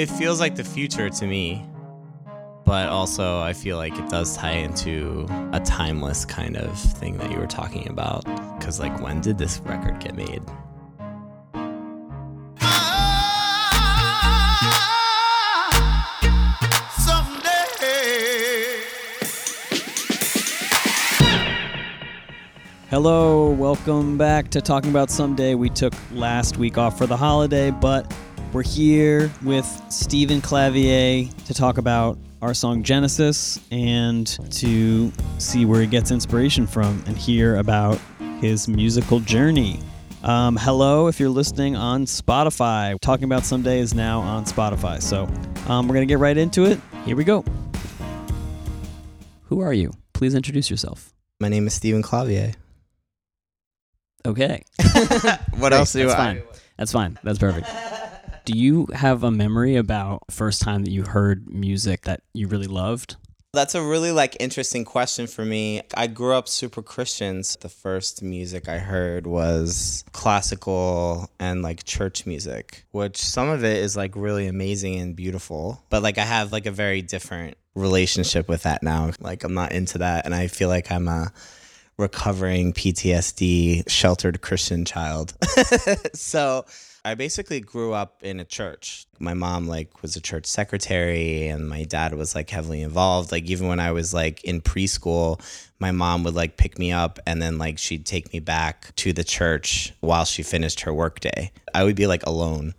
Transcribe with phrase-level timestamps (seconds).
[0.00, 1.62] It feels like the future to me,
[2.64, 7.30] but also I feel like it does tie into a timeless kind of thing that
[7.30, 8.24] you were talking about.
[8.58, 10.40] Because, like, when did this record get made?
[12.62, 13.10] Ah,
[22.88, 25.54] Hello, welcome back to Talking About Someday.
[25.54, 28.10] We took last week off for the holiday, but
[28.52, 35.80] we're here with Stephen Clavier to talk about our song Genesis and to see where
[35.80, 38.00] he gets inspiration from and hear about
[38.40, 39.78] his musical journey.
[40.24, 42.98] Um, hello, if you're listening on Spotify.
[43.00, 45.00] Talking About Someday is now on Spotify.
[45.00, 45.24] So
[45.70, 46.80] um, we're going to get right into it.
[47.04, 47.44] Here we go.
[49.44, 49.92] Who are you?
[50.12, 51.14] Please introduce yourself.
[51.38, 52.54] My name is Stephen Clavier.
[54.26, 54.64] Okay.
[55.56, 56.16] what else do That's I?
[56.16, 56.42] fine.
[56.76, 57.18] That's fine.
[57.22, 57.68] That's perfect.
[58.50, 62.66] Do you have a memory about first time that you heard music that you really
[62.66, 63.14] loved?
[63.52, 65.82] That's a really like interesting question for me.
[65.94, 67.56] I grew up super Christians.
[67.60, 73.76] The first music I heard was classical and like church music, which some of it
[73.76, 75.80] is like really amazing and beautiful.
[75.88, 79.12] But like I have like a very different relationship with that now.
[79.20, 81.32] Like I'm not into that and I feel like I'm a
[81.96, 85.34] recovering PTSD sheltered Christian child.
[86.14, 86.64] so
[87.04, 89.06] I basically grew up in a church.
[89.18, 93.32] My mom like was a church secretary and my dad was like heavily involved.
[93.32, 95.40] Like even when I was like in preschool,
[95.78, 99.12] my mom would like pick me up and then like she'd take me back to
[99.14, 101.50] the church while she finished her workday.
[101.72, 102.74] I would be like alone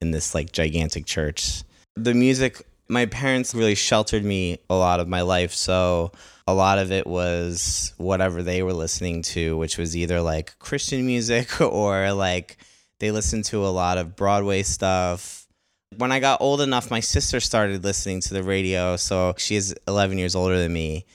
[0.00, 1.62] in this like gigantic church.
[1.94, 6.10] The music my parents really sheltered me a lot of my life, so
[6.48, 11.06] a lot of it was whatever they were listening to, which was either like Christian
[11.06, 12.56] music or like
[13.00, 15.46] they listened to a lot of Broadway stuff.
[15.96, 18.96] When I got old enough, my sister started listening to the radio.
[18.96, 21.06] So she is 11 years older than me.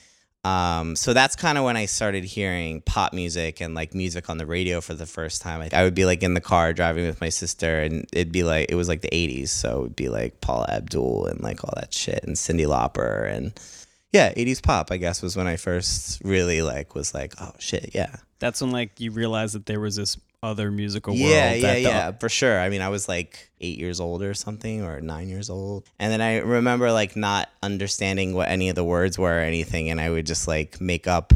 [0.44, 4.38] Um, so that's kind of when I started hearing pop music and like music on
[4.38, 5.62] the radio for the first time.
[5.62, 8.44] I, I would be like in the car driving with my sister, and it'd be
[8.44, 11.74] like it was like the '80s, so it'd be like Paula Abdul and like all
[11.78, 13.60] that shit, and Cyndi Lauper, and
[14.14, 14.92] yeah, '80s pop.
[14.92, 18.70] I guess was when I first really like was like, oh shit, yeah, That's when
[18.70, 21.26] like you realized that there was this other musical world.
[21.28, 22.60] yeah, yeah, the- yeah, for sure.
[22.60, 26.12] I mean, I was like eight years old or something, or nine years old, and
[26.12, 30.00] then I remember like not understanding what any of the words were or anything, and
[30.00, 31.34] I would just like make up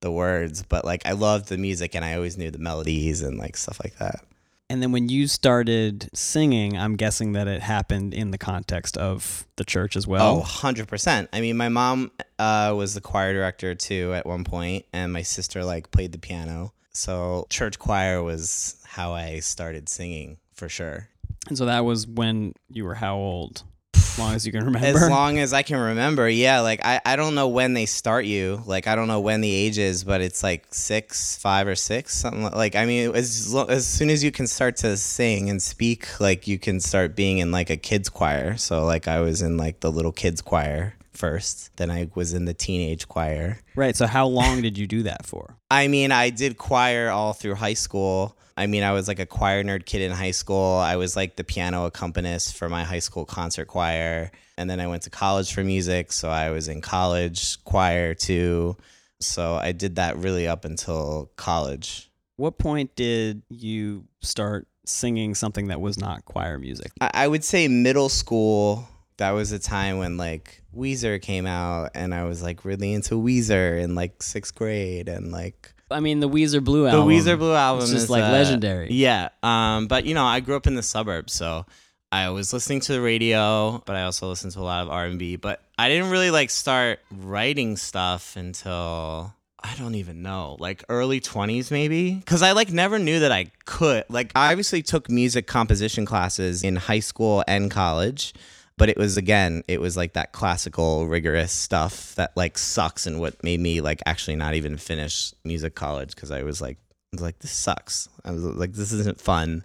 [0.00, 0.62] the words.
[0.62, 3.78] But like, I loved the music, and I always knew the melodies and like stuff
[3.84, 4.24] like that.
[4.70, 9.44] And then when you started singing, I'm guessing that it happened in the context of
[9.56, 10.42] the church as Oh, well.
[10.42, 11.26] 100%.
[11.32, 15.22] I mean, my mom uh, was the choir director too at one point, and my
[15.22, 16.72] sister like played the piano.
[16.92, 21.08] So church choir was how I started singing for sure.
[21.48, 23.62] And so that was when you were how old?
[23.94, 24.86] As long as you can remember.
[24.86, 26.60] As long as I can remember, yeah.
[26.60, 28.62] Like I, I don't know when they start you.
[28.66, 32.16] Like I don't know when the age is, but it's like six, five or six,
[32.16, 32.54] something like.
[32.54, 36.20] like I mean, as lo- as soon as you can start to sing and speak,
[36.20, 38.56] like you can start being in like a kids choir.
[38.56, 42.46] So like I was in like the little kids choir first, then I was in
[42.46, 43.58] the teenage choir.
[43.76, 43.94] right.
[43.94, 45.58] So how long did you do that for?
[45.70, 48.36] I mean, I did choir all through high school.
[48.56, 50.76] I mean, I was like a choir nerd kid in high school.
[50.76, 54.32] I was like the piano accompanist for my high school concert choir.
[54.56, 56.12] And then I went to college for music.
[56.12, 58.76] So I was in college choir too.
[59.20, 62.10] So I did that really up until college.
[62.36, 66.92] What point did you start singing something that was not choir music?
[67.00, 68.88] I, I would say middle school.
[69.18, 73.14] That was a time when like Weezer came out, and I was like really into
[73.14, 77.08] Weezer in like sixth grade, and like I mean, the Weezer Blue album.
[77.08, 78.92] The Weezer Blue album just is like uh, legendary.
[78.92, 79.30] Yeah.
[79.42, 81.66] Um, but you know, I grew up in the suburbs, so
[82.12, 85.06] I was listening to the radio, but I also listened to a lot of R
[85.06, 85.36] and B.
[85.36, 91.20] But I didn't really like start writing stuff until I don't even know, like early
[91.20, 94.04] twenties maybe, because I like never knew that I could.
[94.08, 98.32] Like, I obviously took music composition classes in high school and college.
[98.80, 103.20] But it was again, it was like that classical rigorous stuff that like sucks and
[103.20, 106.78] what made me like actually not even finish music college because I was like
[107.12, 108.08] I was like, this sucks.
[108.24, 109.64] I was like, this isn't fun.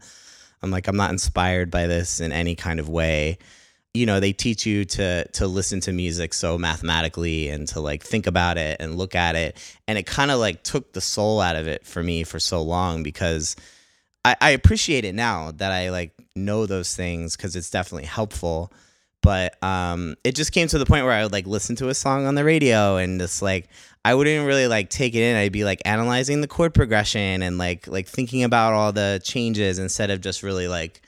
[0.61, 3.37] I'm like, I'm not inspired by this in any kind of way.
[3.93, 8.03] You know, they teach you to to listen to music so mathematically and to like
[8.03, 9.55] think about it and look at it.
[9.87, 12.61] And it kind of like took the soul out of it for me for so
[12.61, 13.55] long because
[14.25, 18.73] I, I appreciate it now that I like know those things because it's definitely helpful.
[19.25, 21.95] But um, it just came to the point where I would like listen to a
[21.95, 23.69] song on the radio and just like
[24.05, 25.35] I wouldn't really like take it in.
[25.35, 29.79] I'd be like analyzing the chord progression and like like thinking about all the changes
[29.79, 31.01] instead of just really like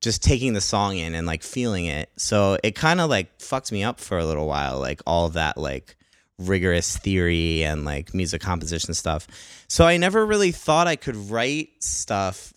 [0.00, 2.10] just taking the song in and like feeling it.
[2.16, 5.56] So it kind of like fucked me up for a little while, like all that
[5.56, 5.94] like
[6.40, 9.28] rigorous theory and like music composition stuff.
[9.68, 12.52] So I never really thought I could write stuff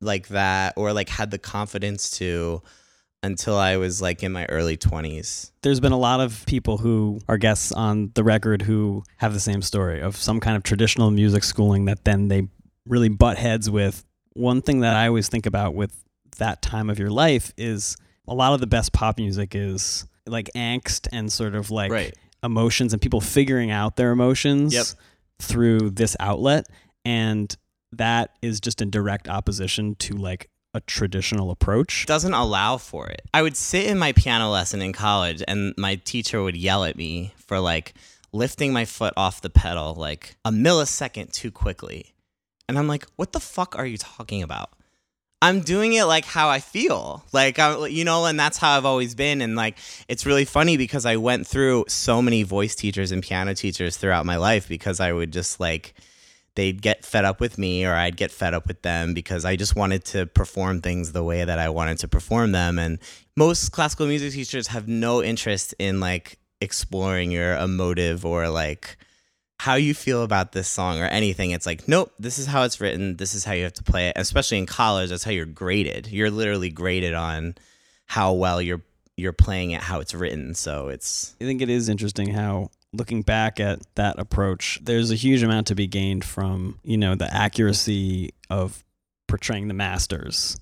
[0.00, 2.62] like that or like had the confidence to
[3.22, 5.50] until I was like in my early 20s.
[5.62, 9.40] There's been a lot of people who are guests on the record who have the
[9.40, 12.48] same story of some kind of traditional music schooling that then they
[12.86, 14.04] really butt heads with.
[14.32, 16.02] One thing that I always think about with
[16.38, 17.96] that time of your life is
[18.26, 22.14] a lot of the best pop music is like angst and sort of like Right.
[22.42, 24.86] emotions and people figuring out their emotions Yep.
[25.40, 26.66] through this outlet
[27.04, 27.54] and
[27.92, 33.22] that is just in direct opposition to like a traditional approach doesn't allow for it.
[33.34, 36.96] I would sit in my piano lesson in college and my teacher would yell at
[36.96, 37.94] me for like
[38.32, 42.14] lifting my foot off the pedal like a millisecond too quickly.
[42.68, 44.70] And I'm like, what the fuck are you talking about?
[45.42, 47.24] I'm doing it like how I feel.
[47.32, 49.40] Like, I, you know, and that's how I've always been.
[49.40, 53.54] And like, it's really funny because I went through so many voice teachers and piano
[53.54, 55.94] teachers throughout my life because I would just like,
[56.54, 59.56] they'd get fed up with me or I'd get fed up with them because I
[59.56, 62.78] just wanted to perform things the way that I wanted to perform them.
[62.78, 62.98] And
[63.36, 68.96] most classical music teachers have no interest in like exploring your emotive or like
[69.60, 71.50] how you feel about this song or anything.
[71.50, 73.16] It's like, nope, this is how it's written.
[73.16, 74.14] This is how you have to play it.
[74.16, 76.06] Especially in college, that's how you're graded.
[76.06, 77.56] You're literally graded on
[78.06, 78.82] how well you're
[79.16, 80.54] you're playing it, how it's written.
[80.54, 85.14] So it's I think it is interesting how looking back at that approach, there's a
[85.14, 88.84] huge amount to be gained from, you know, the accuracy of
[89.28, 90.58] portraying the masters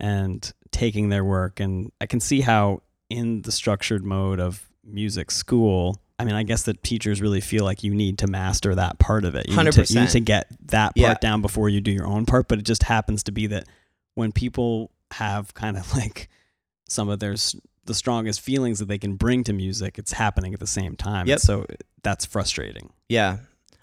[0.00, 5.30] and taking their work and I can see how in the structured mode of music
[5.30, 8.98] school, I mean, I guess that teachers really feel like you need to master that
[8.98, 9.48] part of it.
[9.48, 11.14] You need to, you need to get that part Yeah.
[11.20, 13.64] down before you do your own part, but it just happens to be that
[14.14, 16.28] when people have kind of like
[16.88, 17.36] some of their
[17.86, 21.26] the strongest feelings that they can bring to music, it's happening at the same time.
[21.26, 21.34] Yep.
[21.36, 21.66] And so
[22.02, 22.92] that's frustrating.
[23.08, 23.38] Yeah.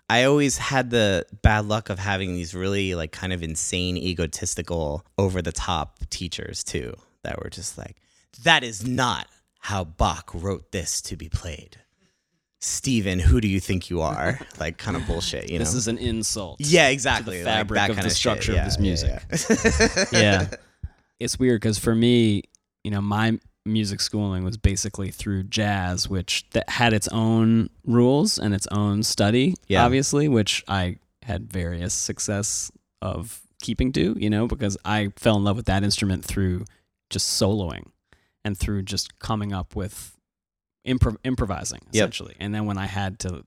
[0.09, 5.05] I always had the bad luck of having these really like kind of insane, egotistical,
[5.17, 7.97] over the top teachers too, that were just like,
[8.43, 9.27] that is not
[9.59, 11.77] how Bach wrote this to be played.
[12.59, 14.39] Steven, who do you think you are?
[14.59, 15.65] like kind of bullshit, you know?
[15.65, 16.57] This is an insult.
[16.59, 17.37] yeah, exactly.
[17.43, 18.17] like fabric that of kind the shit.
[18.17, 20.11] structure of Yeah, this yeah, music.
[20.11, 20.19] yeah.
[20.21, 20.47] yeah.
[21.19, 22.43] It's weird because for me,
[22.83, 28.37] you know, my music schooling was basically through jazz, which that had its own rules
[28.37, 29.85] and its own study, Yeah.
[29.85, 32.71] obviously, which I had various success
[33.01, 36.65] of keeping to, you know, because I fell in love with that instrument through
[37.09, 37.85] just soloing
[38.43, 40.17] and through just coming up with
[40.85, 42.09] improv- improvising Yep.
[42.09, 42.35] essentially.
[42.39, 43.45] And then when I had to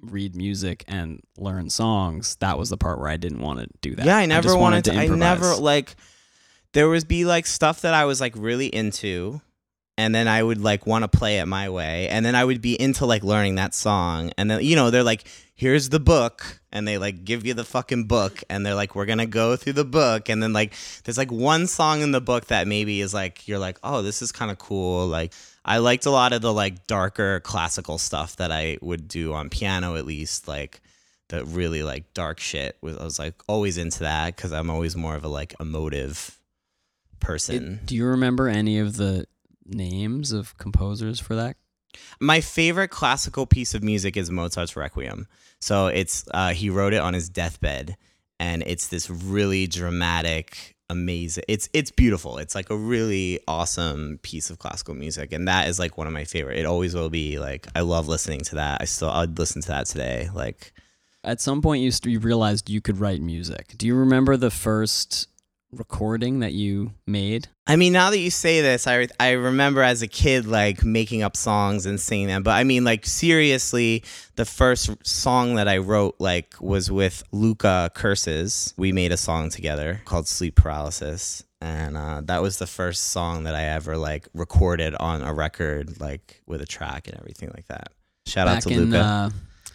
[0.00, 3.94] read music and learn songs, that was the part where I didn't want to do
[3.94, 4.04] that.
[4.04, 4.92] Yeah, I never just wanted, to.
[4.94, 5.18] I improvise.
[5.20, 5.94] never like.
[6.74, 9.40] There was be like stuff that I was like really into,
[9.96, 12.60] and then I would like want to play it my way, and then I would
[12.60, 15.24] be into like learning that song, and then you know they're like,
[15.54, 19.06] "Here's the book," and they like give you the fucking book, and they're like, "We're
[19.06, 20.74] gonna go through the book," and then like
[21.04, 24.20] there's like one song in the book that maybe is like you're like, "Oh, this
[24.20, 25.32] is kind of cool," like.
[25.66, 29.48] I liked a lot of the like darker classical stuff that I would do on
[29.48, 30.82] piano at least like
[31.30, 35.16] the really like dark shit I was like always into that cuz I'm always more
[35.16, 36.38] of a like emotive
[37.20, 37.74] person.
[37.82, 39.26] It- do you remember any of the
[39.66, 41.56] names of composers for that?
[42.20, 45.26] My favorite classical piece of music is Mozart's Requiem.
[45.60, 47.96] So it's uh, he wrote it on his deathbed,
[48.40, 51.44] and it's this really dramatic, amazing.
[51.48, 52.38] It's it's beautiful.
[52.38, 56.12] It's like a really awesome piece of classical music, and that is like one of
[56.12, 56.58] my favorite.
[56.58, 57.38] It always will be.
[57.38, 58.82] Like I love listening to that.
[58.82, 60.28] I still I'd listen to that today.
[60.34, 60.72] Like
[61.22, 63.74] At some point, you, st- you realized you could write music.
[63.78, 65.28] Do you remember the first
[65.78, 67.48] recording that you made?
[67.66, 71.22] I mean, now that you say this, I, I remember as a kid like making
[71.22, 72.42] up songs and singing them.
[72.42, 74.04] But I mean, like seriously,
[74.36, 78.74] the first song that I wrote like was with Luca Curses.
[78.76, 83.44] We made a song together called Sleep Paralysis, and uh, that was the first song
[83.44, 87.66] that I ever like recorded on a record, like with a track and everything like
[87.68, 87.88] that.
[88.26, 88.98] Shout out Back to in Luca.
[88.98, 89.30] uh,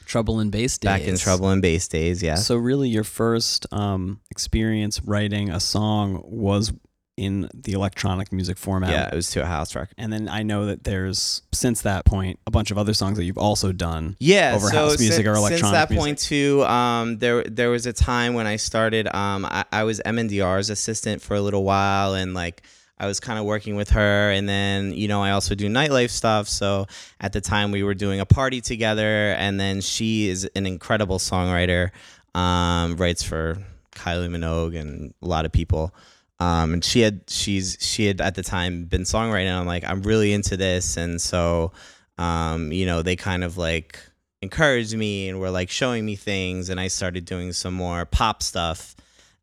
[0.10, 0.90] Trouble in Bass Days.
[0.90, 2.36] Back in Trouble in Bass days, yeah.
[2.36, 6.74] So really, your first um, experience writing a song was
[7.16, 8.92] in the electronic music format.
[8.92, 9.94] yeah, it was to a house record.
[9.98, 13.26] And then I know that there's since that point a bunch of other songs that
[13.26, 14.16] you've also done.
[14.20, 15.60] yeah over so house music since, or electronic.
[15.60, 16.02] since that music.
[16.02, 20.00] point too um there there was a time when i started um i, I was
[20.06, 22.64] MNDR's assistant for a little while and like
[23.00, 26.10] i was kind of working with her and then you know i also do nightlife
[26.10, 26.86] stuff so
[27.20, 31.18] at the time we were doing a party together and then she is an incredible
[31.20, 31.92] songwriter
[32.36, 33.58] um writes for
[33.96, 35.94] kylie minogue and a lot of people
[36.42, 39.52] Um, and she had she's she had at the time been songwriting.
[39.52, 41.74] I'm like, I'm really into this, and so
[42.18, 44.00] um, you know, they kind of like
[44.42, 48.42] encouraged me and were like showing me things, and I started doing some more pop
[48.42, 48.96] stuff,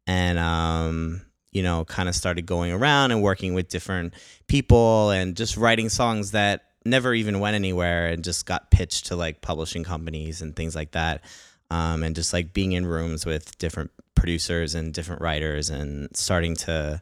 [0.06, 1.20] and um,
[1.56, 4.12] you know, kind of started going around and working with different
[4.46, 9.16] people and just writing songs that never even went anywhere and just got pitched to
[9.16, 11.24] like publishing companies and things like that.
[11.70, 16.56] Um, and just like being in rooms with different producers and different writers and starting
[16.56, 17.00] to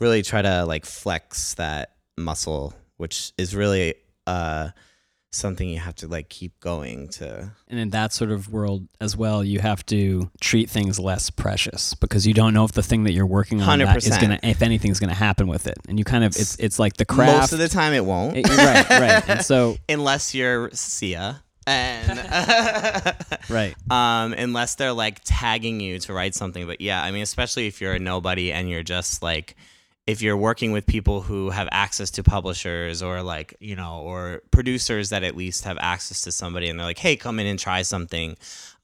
[0.00, 3.94] really try to like flex that muscle, which is really
[4.26, 4.68] uh,
[5.34, 7.52] something you have to like keep going to.
[7.68, 11.94] And in that sort of world as well, you have to treat things less precious
[11.94, 14.20] because you don't know if the thing that you're working on that is 100%.
[14.20, 15.78] gonna, if anything's gonna happen with it.
[15.88, 17.36] And you kind of, it's it's like the craft.
[17.38, 18.36] Most of the time, it won't.
[18.36, 19.28] It- right, right.
[19.28, 21.42] And so, unless you're Sia.
[21.66, 22.18] And
[23.48, 23.74] right.
[23.90, 26.66] um, unless they're like tagging you to write something.
[26.66, 29.56] But yeah, I mean, especially if you're a nobody and you're just like,
[30.06, 34.42] if you're working with people who have access to publishers or like, you know, or
[34.50, 37.58] producers that at least have access to somebody and they're like, hey, come in and
[37.58, 38.36] try something.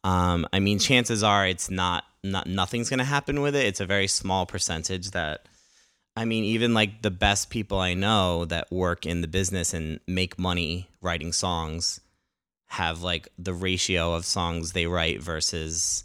[0.02, 3.66] Um, I mean, chances are it's not, not, nothing's going to happen with it.
[3.66, 5.46] It's a very small percentage that,
[6.16, 10.00] I mean, even like the best people I know that work in the business and
[10.06, 12.00] make money writing songs
[12.70, 16.04] have like the ratio of songs they write versus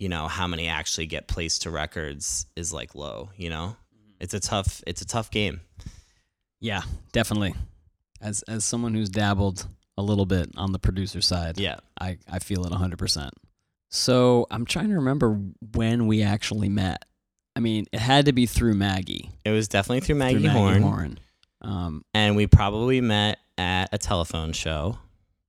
[0.00, 3.76] you know how many actually get placed to records is like low you know
[4.20, 5.60] it's a tough it's a tough game
[6.60, 7.54] Yeah, definitely.
[8.20, 12.38] As as someone who's dabbled a little bit on the producer side, yeah I, I
[12.38, 13.30] feel it 100%.
[13.90, 15.38] So I'm trying to remember
[15.74, 17.04] when we actually met.
[17.56, 19.30] I mean, it had to be through Maggie.
[19.44, 21.18] it was definitely through maggie, through horn, Horn.
[21.62, 24.98] Um, and we probably met at a telephone show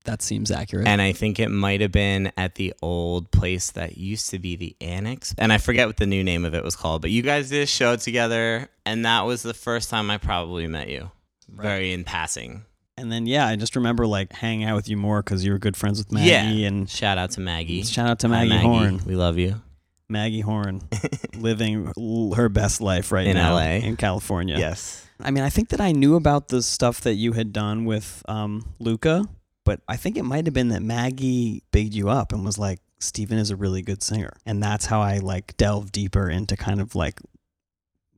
[0.06, 0.88] that seems accurate.
[0.88, 4.56] and i think it might have been at the old place that used to be
[4.56, 7.22] the annex and i forget what the new name of it was called but you
[7.22, 11.12] guys did a show together and that was the first time i probably met you
[11.50, 12.64] very in passing
[12.98, 15.58] And then yeah, I just remember like hanging out with you more because you were
[15.60, 16.30] good friends with Maggie.
[16.30, 16.68] Yeah.
[16.68, 19.02] And shout out to maggie shout out to Hi, Maggie, Horn.
[19.06, 19.62] we love you
[20.08, 20.82] Maggie Horn,
[21.36, 21.92] living
[22.36, 23.80] her best life right In now LA.
[23.84, 24.58] in California.
[24.58, 27.86] yes I mean, I think that I knew about the stuff that you had done
[27.86, 29.26] with um, Luca,
[29.64, 32.80] but I think it might have been that Maggie bigged you up and was like,
[33.00, 34.34] Steven is a really good singer.
[34.46, 37.20] And that's how I like delved deeper into kind of like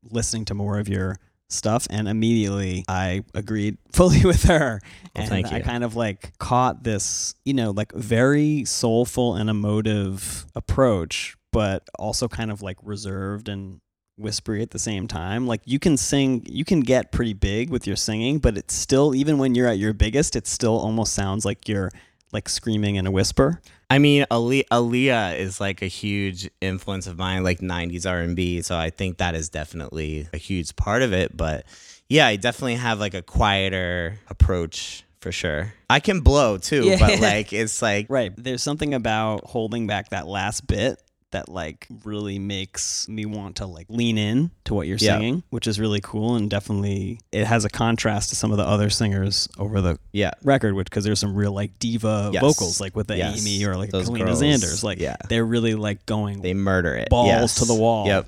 [0.04, 1.18] listening to more of your
[1.50, 1.88] stuff.
[1.90, 4.82] And immediately I agreed fully with her.
[5.16, 10.46] Well, and I kind of like caught this, you know, like very soulful and emotive
[10.56, 13.80] approach, but also kind of like reserved and
[14.18, 15.48] whispery at the same time.
[15.48, 19.16] Like you can sing, you can get pretty big with your singing, but it's still,
[19.16, 21.92] even when you're at your biggest, it still almost sounds like you're
[22.32, 23.62] like screaming in a whisper.
[23.90, 28.62] I mean, Ali- Aaliyah is like a huge influence of mine, like '90s R&B.
[28.64, 31.36] So I think that is definitely a huge part of it.
[31.38, 31.66] But
[32.10, 35.74] yeah, I definitely have like a quieter approach for sure.
[35.92, 36.98] I can blow too, Yeah.
[37.00, 38.32] but like it's like Right.
[38.36, 41.00] There's something about holding back that last bit
[41.34, 45.18] that like really makes me want to like lean in to what you're Yeah.
[45.18, 48.64] singing, which is really cool and definitely it has a contrast to some of the
[48.66, 52.42] other singers over the yeah, record, which because there's some real like diva Yes.
[52.42, 53.42] vocals like with the Yes.
[53.46, 54.84] Amy or like Those Kalina girls, Zanders.
[54.84, 55.18] Like yeah.
[55.30, 57.10] they're really like going they murder it.
[57.10, 57.56] balls Yes.
[57.56, 58.08] to the wall.
[58.08, 58.28] Yep.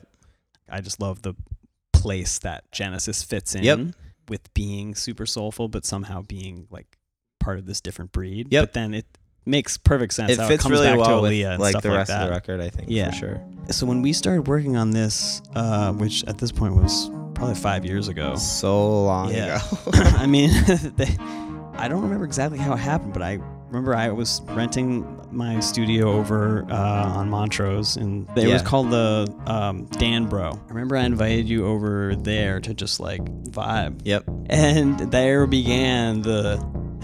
[0.70, 1.34] I just love the
[1.94, 3.80] place that Genesis fits in Yep.
[4.30, 6.98] with being super soulful, but somehow being like
[7.40, 8.48] part of this different breed.
[8.52, 8.62] Yep.
[8.64, 9.06] But then it
[9.46, 10.32] makes perfect sense.
[10.32, 12.24] It fits it comes really back well to with and like the rest that.
[12.24, 12.62] of the record.
[12.62, 13.12] I think Yeah.
[13.12, 13.42] for sure.
[13.70, 17.86] So when we started working on this, uh, which at this point was probably five
[17.86, 18.36] years ago.
[18.36, 19.58] So long Yeah.
[19.58, 19.78] ago.
[19.94, 20.50] I mean,
[20.96, 21.16] they,
[21.78, 26.14] I don't remember exactly how it happened, but I remember I was renting my studio
[26.14, 26.76] over uh,
[27.18, 30.52] on Montrose, and it was called the um, Dan Bro.
[30.54, 34.24] I remember I invited you over there to just like vibe, yep.
[34.50, 36.58] and there began the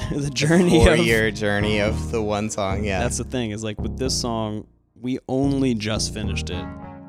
[0.11, 2.83] the journey Four of year journey of the one song.
[2.83, 2.99] Yeah.
[2.99, 4.67] that's the thing is like with this song,
[4.99, 6.65] we only just finished it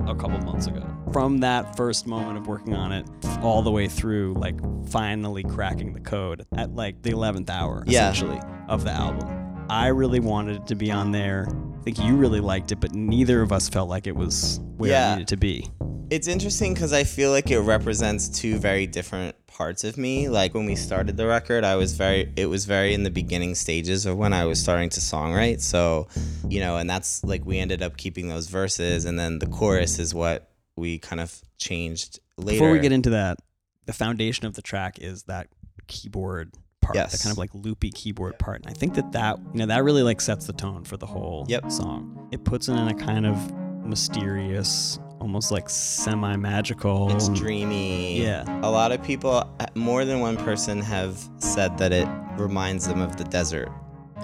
[0.07, 0.85] a couple months ago.
[1.11, 3.07] From that first moment of working on it
[3.41, 4.55] all the way through, like
[4.89, 8.09] finally cracking the code at like the 11th hour, Yeah.
[8.11, 9.65] essentially, of the album.
[9.69, 11.47] I really wanted it to be on there.
[11.79, 14.89] I think you really liked it, but neither of us felt like it was where
[14.91, 15.11] Yeah.
[15.11, 15.69] it needed to be.
[16.13, 20.29] It's interesting because I feel like it represents two very different parts of me.
[20.29, 23.55] Like when we started the record, I was very, it was very in the beginning
[23.55, 25.61] stages of when I was starting to songwrite.
[25.61, 26.07] So,
[26.47, 29.97] you know, and that's like we ended up keeping those verses, and then the chorus
[29.97, 32.51] is what we kind of changed later.
[32.59, 33.39] Before we get into that,
[33.87, 35.47] the foundation of the track is that
[35.87, 37.23] keyboard part, the Yes.
[37.23, 38.61] kind of like loopy keyboard part.
[38.61, 41.07] And I think that that you know that really like sets the tone for the
[41.07, 41.71] whole Yep.
[41.71, 42.29] song.
[42.31, 43.51] It puts it in a kind of
[43.83, 47.09] mysterious, almost like semi magical.
[47.15, 48.21] It's dreamy.
[48.21, 48.43] Yeah.
[48.61, 53.01] A lot of people, uh, more than one person, have said that it reminds them
[53.01, 53.71] of the desert.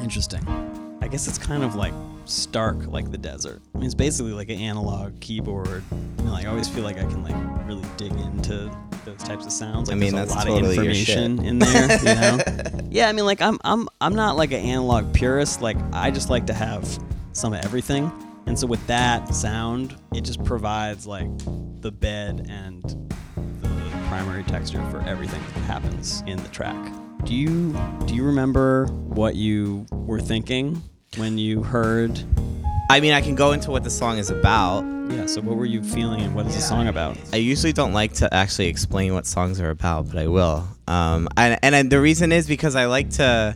[0.02, 0.46] Interesting.
[1.02, 1.94] I guess it's kind of like
[2.26, 3.62] stark like the desert.
[3.74, 5.84] I mean, it's basically like an analog keyboard.
[6.18, 8.70] You know, like, I always feel like I can like really dig into
[9.06, 9.88] those types of sounds.
[9.88, 11.98] Like I mean, there's a lot totally of information in there.
[11.98, 12.40] You know?
[12.92, 15.62] yeah, I mean, like I'm I'm I'm not like an analog purist.
[15.62, 17.00] Like I just like to have
[17.32, 18.12] some of everything.
[18.46, 21.30] And so with that sound, it just provides like
[21.82, 22.84] the bed and
[23.62, 23.70] the
[24.08, 26.76] primary texture for everything that happens in the track.
[27.26, 27.74] Do you
[28.06, 30.82] do you remember what you were thinking
[31.18, 32.20] when you heard?
[32.90, 34.84] I mean, I can go into what the song is about.
[35.12, 35.26] Yeah.
[35.28, 37.18] So what were you feeling, and what is the song about?
[37.34, 40.68] I usually don't like to actually explain what songs are about, but I will.
[40.88, 43.56] Um, and and I- the reason is because I like to.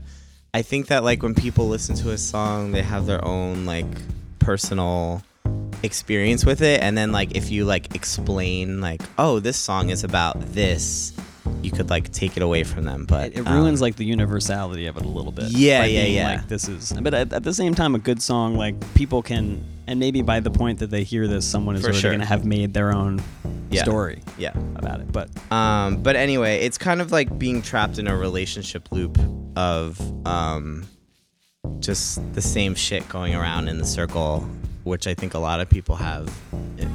[0.54, 3.88] I think that like when people listen to a song, they have their own like
[4.44, 5.22] personal
[5.84, 10.04] experience with it, and then like if you like explain like, oh, this song is
[10.04, 11.14] about this,
[11.62, 13.06] you could like take it away from them.
[13.06, 15.46] But It, it um, ruins like the universality of it a little bit.
[15.52, 16.28] Yeah, yeah, yeah.
[16.36, 19.64] Like this is, but at, at the same time, a good song like people can,
[19.88, 22.12] and maybe by the point that they hear this, someone is already sure.
[22.12, 23.22] going to have made their own
[23.70, 23.84] Yeah.
[23.84, 24.54] story yeah.
[24.76, 25.12] about it.
[25.12, 29.18] But Um, but anyway, it's kind of like being trapped in a relationship loop
[29.56, 30.86] of um,
[31.84, 34.48] just the same shit going around in the circle,
[34.84, 36.34] which I think a lot of people have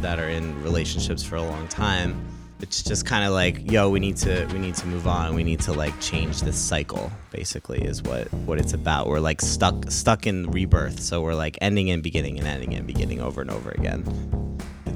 [0.03, 2.27] that are in relationships for a long time.
[2.61, 5.35] It's just kind of like, yo, we need to we need to move on.
[5.35, 7.13] We need to like change this cycle.
[7.31, 9.07] Basically, is what what it's about.
[9.07, 12.87] We're like stuck stuck in rebirth, so we're like ending and beginning and ending and
[12.87, 14.03] beginning over and over again.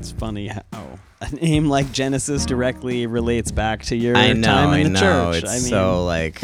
[0.03, 4.75] It's funny how a name like Genesis directly relates back to your I know, time
[4.75, 5.01] in I the know.
[5.01, 5.45] church.
[5.45, 6.39] It's I mean, so like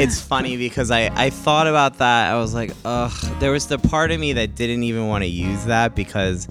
[0.00, 2.32] it's funny because I I thought about that.
[2.32, 3.12] I was like, ugh.
[3.38, 6.48] There was the part of me that didn't even want to use that because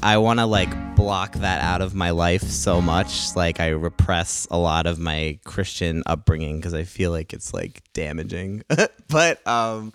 [0.00, 3.34] I want to like block that out of my life so much.
[3.34, 7.82] Like I repress a lot of my Christian upbringing because I feel like it's like
[7.94, 8.62] damaging.
[9.08, 9.92] but um,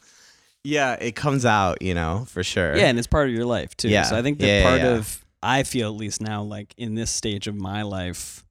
[0.65, 2.75] yeah, it comes out, you know, for sure.
[2.75, 3.89] Yeah, and it's part of your life too.
[3.89, 4.03] Yeah.
[4.03, 4.95] So I think that Yeah, part yeah.
[4.95, 8.43] of I feel at least now, like in this stage of my life,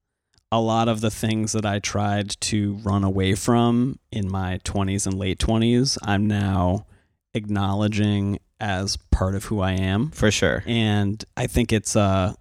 [0.53, 5.07] a lot of the things that I tried to run away from in my twenties
[5.07, 6.87] and late twenties, I'm now
[7.35, 10.11] acknowledging as part of who I am.
[10.11, 10.63] for sure.
[10.67, 12.35] And I think it's uh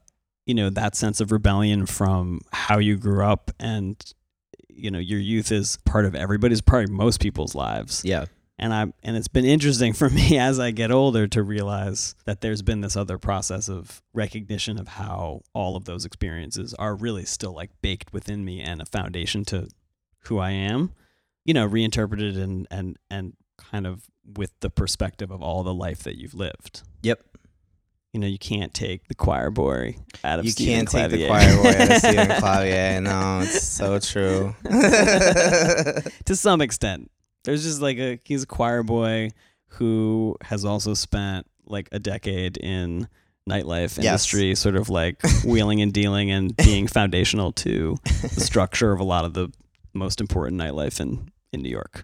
[0.46, 3.96] you know, that sense of rebellion from how you grew up and
[4.70, 8.26] you know, your youth is part of everybody's part of most people's lives Yeah.
[8.60, 12.42] And I and it's been interesting for me as I get older to realize that
[12.42, 17.26] there's been this other process of recognition of how all of those experiences are really
[17.26, 19.70] still like baked within me and a foundation to
[20.26, 20.92] who I am.
[21.46, 26.04] You know, reinterpreted and and and kind of with the perspective of all the life
[26.04, 26.84] that you've lived.
[27.02, 27.22] Yep.
[28.14, 31.26] You know, you can't take the choir boy out of You Stephen can't take the
[31.28, 33.02] choir boy out of Stephen Clavier.
[33.02, 34.56] No, it's so true.
[36.26, 37.10] to some extent.
[37.44, 39.30] There's just like a he's a choir boy
[39.68, 43.08] who has also spent like a decade in
[43.50, 43.98] nightlife Yes.
[43.98, 49.04] industry, sort of like wheeling and dealing and being foundational to the structure of a
[49.04, 49.50] lot of the
[49.94, 52.04] most important nightlife in in New York.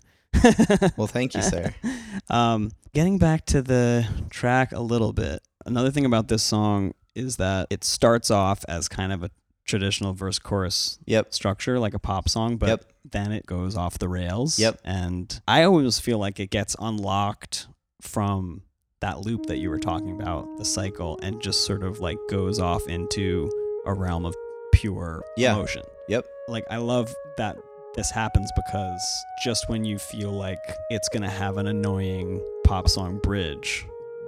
[0.98, 1.74] well, thank you, sir.
[2.30, 7.38] Um, getting back to the track a little bit, another thing about this song is
[7.38, 9.32] that it starts off as kind of a
[9.70, 11.34] traditional verse chorus Yep.
[11.34, 12.86] structure, like a pop song, but Yep.
[13.12, 14.58] then it goes off the rails.
[14.60, 14.80] Yep.
[14.84, 17.68] And I always feel like it gets unlocked
[18.02, 18.64] from
[19.02, 22.60] that loop that you were talking about, the cycle, and just sort of like goes
[22.60, 23.50] off into
[23.86, 24.36] a realm of
[24.74, 25.54] pure Yeah.
[25.54, 25.84] emotion.
[26.10, 26.26] Yep.
[26.50, 27.58] Like I love that
[27.96, 29.02] this happens because
[29.44, 33.86] just when you feel like it's gonna have an annoying pop song bridge,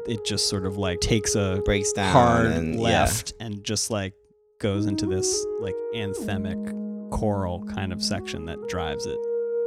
[0.08, 2.82] it just sort of like takes a Breaks down hard and yeah.
[2.82, 4.14] left and just like
[4.62, 9.18] goes into this like anthemic choral kind of section that drives it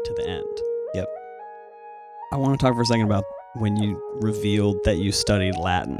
[0.05, 0.61] to the end.
[0.95, 1.09] Yep.
[2.33, 3.25] I want to talk for a second about
[3.57, 5.99] when you revealed that you studied Latin.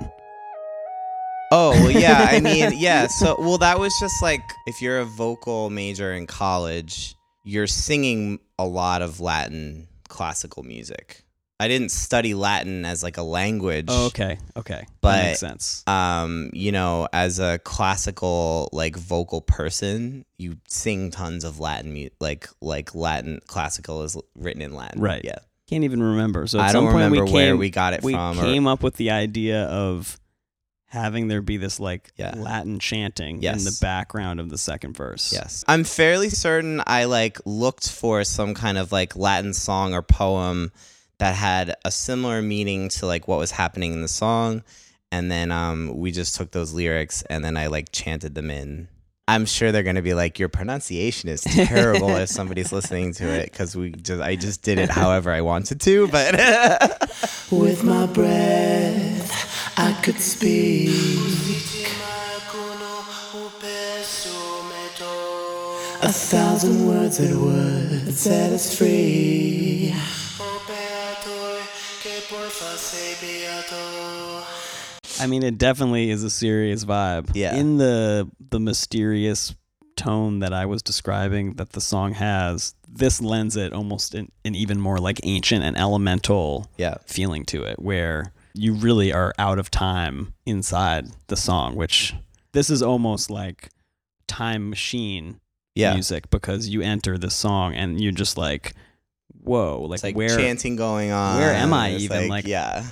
[1.51, 2.29] Oh, well, yeah.
[2.31, 3.09] I mean, yeah.
[3.09, 8.39] So, well, that was just like if you're a vocal major in college, you're singing
[8.59, 11.24] a lot of Latin classical music.
[11.61, 13.87] I didn't study Latin as like a language.
[13.89, 14.39] Oh, okay.
[14.57, 14.87] Okay.
[15.01, 15.85] But- that makes sense.
[15.87, 22.09] Um, you know, as a classical like vocal person, you sing tons of Latin mu-
[22.21, 25.01] like like Latin classical is written in Latin.
[25.01, 25.23] Right.
[25.25, 25.39] Yeah.
[25.69, 26.47] Can't even remember.
[26.47, 28.39] So at I some don't point remember we where came, we got it we from.
[28.39, 30.19] or- came up with the idea of
[30.87, 32.35] having there be this like Yeah.
[32.37, 35.33] Latin chanting in the background of the second verse.
[35.33, 35.65] Yes.
[35.69, 40.71] I'm fairly certain I like looked for some kind of like Latin song or poem
[41.19, 44.63] that had a similar meaning to like what was happening in the song
[45.15, 48.89] and then um, we just took those lyrics and then I like chanted them in.
[49.29, 53.51] I'm sure they're gonna be like, your pronunciation is terrible if somebody's listening to it
[53.51, 56.35] because we just I just did it however I wanted to, but
[57.51, 60.91] With my breath, I could speak.
[66.03, 69.95] A thousand words that would set us free.
[75.21, 77.31] I mean, it definitely is a serious vibe.
[77.35, 77.55] Yeah.
[77.55, 79.55] In the the mysterious
[79.97, 84.55] tone that I was describing that the song has, this lends it almost an, an
[84.55, 89.59] even more like ancient and elemental yeah, feeling to it, where you really are out
[89.59, 91.77] of time inside the song.
[91.77, 92.15] Which
[92.53, 93.71] this is almost like
[94.27, 95.41] time machine
[95.75, 95.95] yeah.
[95.95, 98.73] music because you enter the song and you're just like,
[99.45, 101.39] whoa, like, It's like where chanting going on.
[101.39, 102.29] where am I even?
[102.29, 102.85] Like- yeah,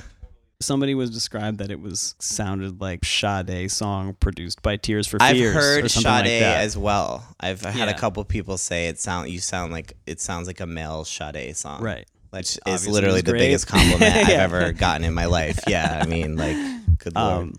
[0.61, 5.57] somebody was described that it was sounded like Sade song produced by Tears for Fears.
[5.57, 7.27] I've heard Sade like as well.
[7.41, 7.91] I've had Yeah.
[7.91, 11.57] a couple people say it sound you sound like it sounds like a male Sade
[11.57, 11.83] song.
[11.83, 12.07] right.
[12.31, 15.59] Which is literally the biggest compliment I've ever gotten in my life.
[15.69, 16.57] Yeah, I mean, like,
[16.99, 17.43] good lord.
[17.43, 17.55] Um,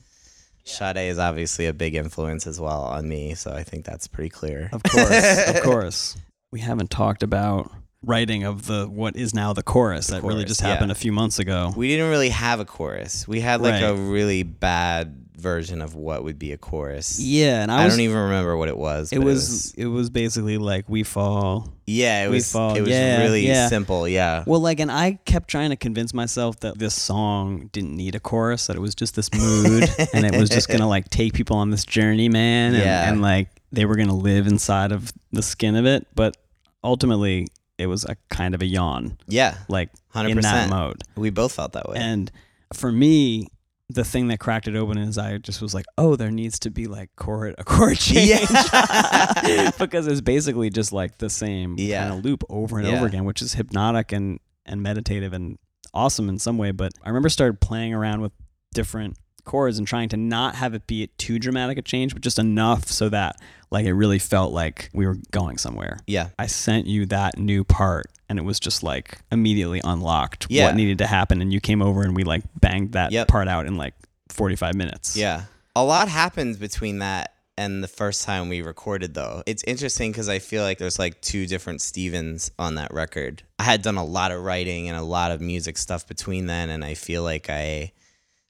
[0.64, 4.30] Sade is obviously a big influence as well on me, so I think that's pretty
[4.32, 4.70] clear.
[4.74, 6.18] of course, of course.
[6.52, 7.72] We haven't talked about
[8.04, 10.68] writing of the what is now the chorus that really chorus, just yeah.
[10.68, 11.74] happened a few months ago.
[11.76, 13.28] We didn't really have a chorus.
[13.28, 13.84] We had like Right.
[13.84, 17.20] a really bad version of what would be a chorus.
[17.20, 19.12] Yeah, and I, I, was don't even remember what it was.
[19.12, 22.76] it but was it was basically like we fall yeah, it was fall.
[22.76, 23.68] it was Yeah, really yeah.
[23.68, 24.08] simple.
[24.08, 28.16] Yeah, Well, like, and I kept trying to convince myself that this song didn't need
[28.16, 31.34] a chorus, that it was just this mood, and it was just gonna like take
[31.34, 33.10] people on this journey, man, and, Yeah.
[33.10, 36.08] and like they were gonna live inside of the skin of it.
[36.16, 36.38] But
[36.84, 41.02] ultimately, it was a kind of a yawn, yeah, like hundred in that mode.
[41.16, 41.98] We both felt that way.
[41.98, 42.32] And
[42.74, 43.48] for me,
[43.90, 46.72] the thing that cracked it open is I just was like, oh, there needs to
[46.72, 49.72] be like chord a chord change Yeah.
[49.80, 52.08] because it's basically just like the same Yeah.
[52.08, 52.96] kind of loop over and Yeah.
[52.98, 55.58] over again, which is hypnotic and and meditative and
[55.94, 56.72] awesome in some way.
[56.72, 58.32] But I remember started playing around with
[58.74, 62.40] different chords and trying to not have it be too dramatic a change, but just
[62.40, 63.36] enough so that
[63.72, 66.00] like it really felt like we were going somewhere.
[66.08, 70.66] yeah, I sent you that new part and it was just like immediately unlocked Yeah.
[70.68, 73.28] what needed to happen and you came over and we like banged that Yep.
[73.28, 73.94] part out in like
[74.30, 75.16] 45 minutes.
[75.18, 75.44] yeah.
[75.76, 79.42] A lot happens between that and the first time we recorded though.
[79.48, 83.42] It's interesting because I feel like there's like two different Stevens on that record.
[83.60, 86.70] I had done a lot of writing and a lot of music stuff between then,
[86.70, 87.92] and I feel like I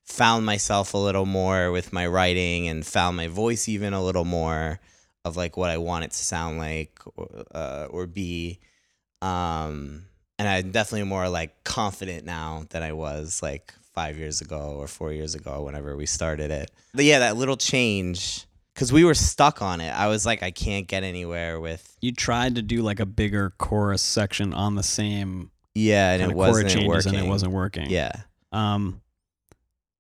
[0.05, 4.25] found myself a little more with my writing and found my voice even a little
[4.25, 4.79] more
[5.25, 8.59] of like what I want it to sound like or, uh, or be.
[9.21, 10.05] Um,
[10.37, 14.87] and I'm definitely more like confident now than I was like five years ago or
[14.87, 16.71] four years ago, whenever we started it.
[16.93, 19.91] But yeah, that little change because we were stuck on it.
[19.91, 23.51] I was like, I can't get anywhere with You tried to do like a bigger
[23.57, 27.15] chorus section on the same yeah, and it wasn't working.
[27.15, 27.89] and it wasn't working.
[27.89, 28.11] Yeah,
[28.51, 29.01] Um,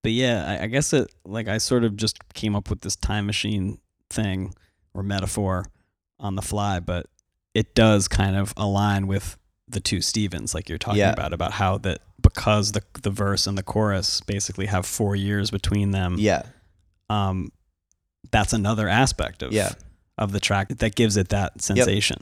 [0.03, 2.95] but yeah, I, I guess it like I sort of just came up with this
[2.95, 4.53] time machine thing
[4.93, 5.65] or metaphor
[6.19, 7.07] on the fly, but
[7.55, 9.37] it does kind of align with
[9.67, 11.13] the two Stevens, like you're talking Yeah.
[11.13, 15.49] about, about how that because the the verse and the chorus basically have four years
[15.51, 16.15] between them.
[16.19, 16.43] yeah,
[17.09, 17.51] Um,
[18.31, 19.71] that's another aspect of Yeah.
[20.17, 22.17] of the track that gives it that sensation.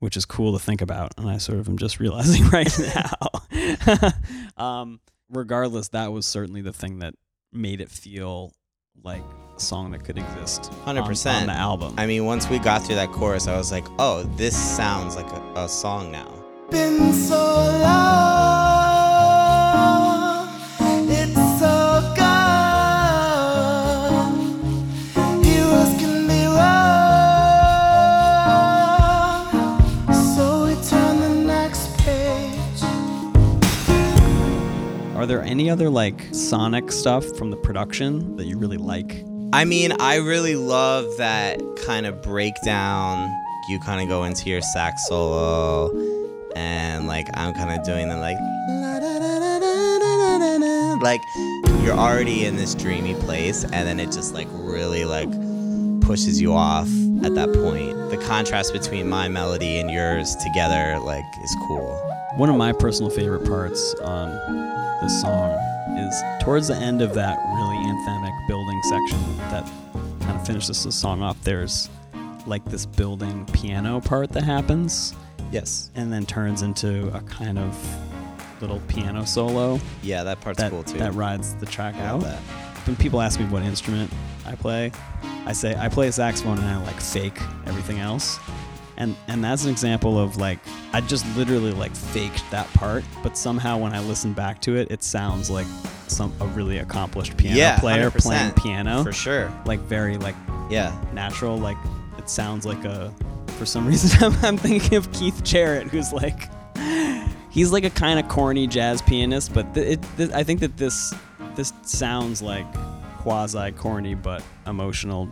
[0.00, 4.12] Which is cool to think about, and I sort of am just realizing right now.
[4.56, 4.98] um,
[5.32, 7.14] regardless, that was certainly the thing that
[7.52, 8.52] made it feel
[9.02, 9.22] like
[9.56, 11.40] a song that could exist 100%.
[11.40, 11.94] on the album.
[11.98, 15.30] I mean, once we got through that chorus, I was like, oh, this sounds like
[15.32, 16.28] a, a song now.
[35.22, 39.24] Are there any other like sonic stuff from the production that you really like?
[39.52, 43.32] I mean, I really love that kind of breakdown.
[43.70, 45.92] You kind of go into your sax solo,
[46.56, 48.36] and like I'm kind of doing the like,
[51.00, 51.20] like
[51.84, 55.30] you're already in this dreamy place, and then it just like really like
[56.00, 56.88] pushes you off
[57.22, 58.10] at that point.
[58.10, 61.96] The contrast between my melody and yours together like is cool.
[62.38, 65.50] One of my personal favorite parts on this song
[65.98, 69.68] is towards the end of that really anthemic building section that
[70.20, 71.36] kind of finishes the song off.
[71.42, 71.88] There's
[72.46, 75.14] like this building piano part that happens
[75.50, 75.90] Yes.
[75.94, 77.76] and then turns into a kind of
[78.60, 80.98] little piano solo Yeah, that part's that, cool too.
[80.98, 82.20] that rides the track out.
[82.22, 82.38] that.
[82.86, 84.10] when people ask me what instrument
[84.46, 84.92] I play,
[85.46, 88.38] I say I play a saxophone and I like fake everything else.
[89.02, 90.58] And and that's an example of like
[90.92, 94.90] I just literally like faked that part, but somehow when I listen back to it,
[94.90, 95.66] it sounds like
[96.06, 99.02] some a really accomplished piano yeah, player 100%, playing piano.
[99.02, 99.52] for sure.
[99.66, 100.36] Like very like
[100.70, 101.58] Yeah, natural.
[101.58, 101.78] Like
[102.18, 103.12] it sounds like a.
[103.58, 106.48] For some reason, I'm, I'm thinking of Keith Jarrett, who's like,
[107.50, 109.52] he's like a kind of corny jazz pianist.
[109.54, 111.12] But th- it, th- I think that this
[111.54, 112.66] this sounds like
[113.18, 115.28] quasi corny but emotional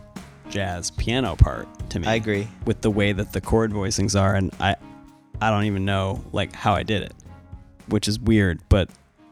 [0.51, 2.07] jazz piano part to me.
[2.07, 2.49] I agree.
[2.67, 4.77] with the way that the chord voicings are, and I
[5.41, 7.15] I don't even know like how I did it,
[7.89, 8.91] which is weird, but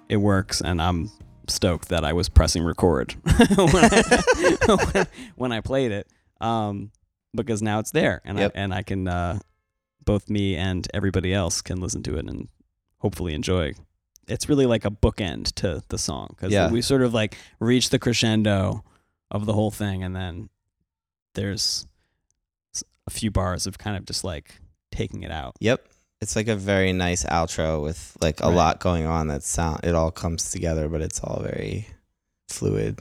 [0.09, 1.11] it works, and I'm
[1.49, 3.13] stoked that I was pressing record
[3.57, 6.07] when, I, when, I played it,
[6.41, 6.91] um,
[7.35, 8.53] because now it's there, and Yep.
[8.55, 9.39] I and I can uh,
[10.05, 12.49] both me and everybody else can listen to it and
[12.99, 13.75] hopefully enjoy.
[14.27, 16.71] It's really like a bookend to the song because Yeah.
[16.71, 18.85] we sort of like reach the crescendo
[19.31, 20.49] of the whole thing, and then
[21.35, 21.87] there's
[23.07, 24.61] a few bars of kind of just like
[24.93, 25.57] taking it out.
[25.61, 25.87] Yep.
[26.21, 28.55] It's like a very nice outro with like a Right.
[28.55, 31.87] lot going on that sound it all comes together, but it's all very
[32.49, 32.99] fluid.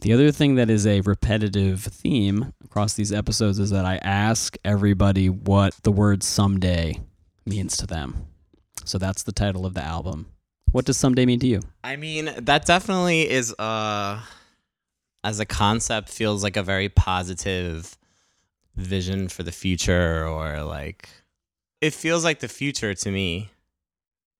[0.00, 4.56] The other thing that is a repetitive theme across these episodes is that I ask
[4.64, 7.00] everybody what the word someday
[7.46, 8.26] means to them.
[8.84, 10.26] So that's the title of the album.
[10.72, 11.60] What does someday mean to you?
[11.84, 14.20] I mean, that definitely is uh
[15.24, 17.96] as a concept feels like a very positive
[18.76, 21.08] vision for the future or like
[21.80, 23.50] it feels like the future to me.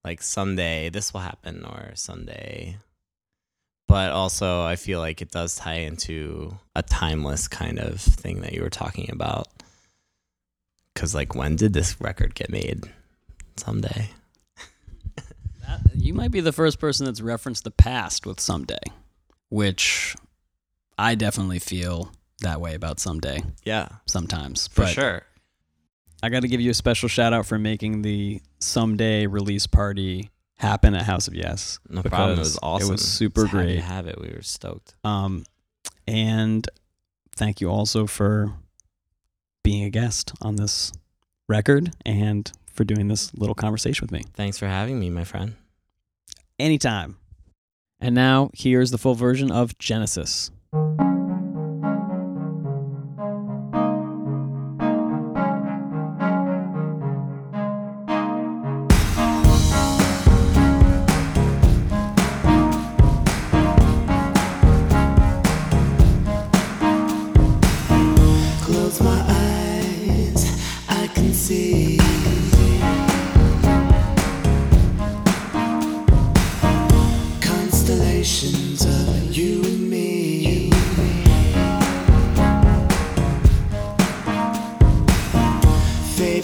[0.05, 2.77] Like someday this will happen or someday
[3.89, 8.53] but also I feel like it does tie into a timeless kind of thing that
[8.53, 9.49] you were talking about.
[10.95, 12.93] Cuz like when did this record get made?
[13.57, 14.11] Someday.
[15.67, 18.83] That, you might be the first person that's referenced the past with someday,
[19.49, 20.15] which
[20.99, 24.69] I definitely feel that way about someday Yeah, sometimes.
[24.69, 25.23] for but sure.
[26.23, 30.31] I got to give you a special shout out for making the someday release party
[30.57, 31.79] happen at House of Yes.
[31.89, 32.39] No problem.
[32.39, 32.89] It was awesome.
[32.89, 33.75] It was super Just great.
[33.77, 34.21] to have it.
[34.21, 34.95] We were stoked.
[35.05, 35.45] Um,
[36.07, 36.67] and
[37.37, 38.55] thank you also for
[39.63, 40.93] being a guest on this
[41.49, 44.25] record and for doing this little conversation with me.
[44.35, 45.55] Thanks for having me, my friend.
[46.59, 47.17] Anytime.
[48.01, 50.51] And now here's the full version of Genesis.
[50.75, 51.14] Close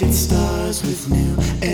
[0.01, 1.70] Faded stars with new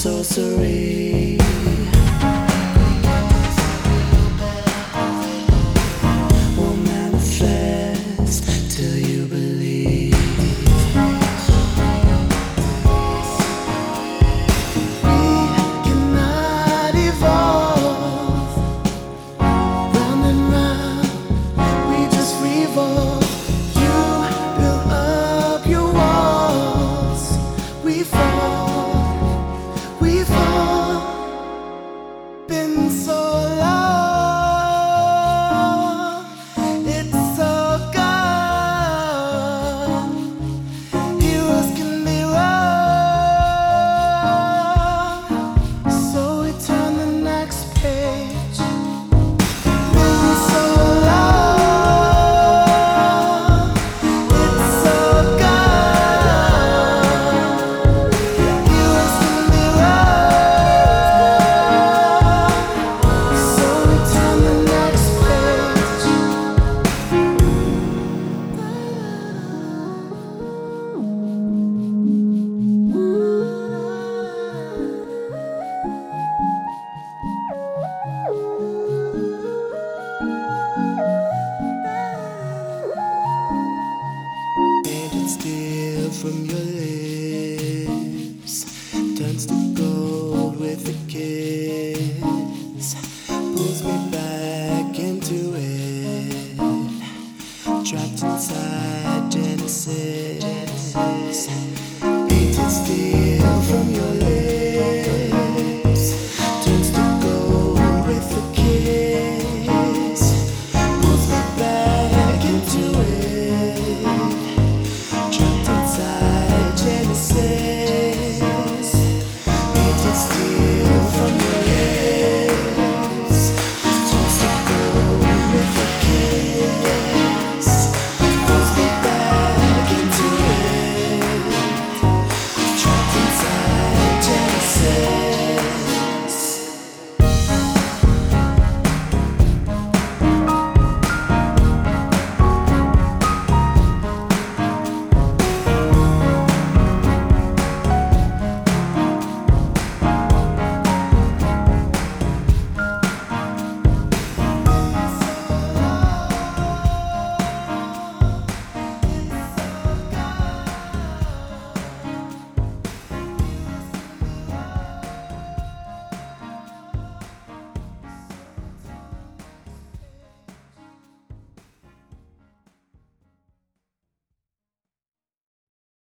[0.00, 1.09] sorcery.